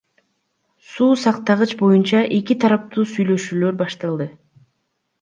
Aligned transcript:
Суу 0.91 1.09
сактагыч 1.25 1.71
боюнча 1.81 2.21
эки 2.39 2.55
тараптуу 2.65 3.07
сүйлөшүүлөр 3.13 3.81
башталды. 3.83 4.33